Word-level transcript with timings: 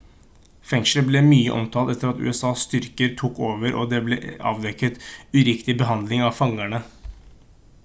fengselet 0.69 1.07
ble 1.09 1.19
mye 1.27 1.51
omtalt 1.57 1.91
etter 1.93 2.09
at 2.13 2.23
usas 2.31 2.63
styrker 2.69 3.13
tok 3.21 3.43
over 3.49 3.77
og 3.83 3.93
det 3.93 4.01
ble 4.09 4.19
avdekket 4.53 4.99
uriktig 5.43 5.79
behandling 5.85 6.27
av 6.31 6.37
fangene 6.43 6.85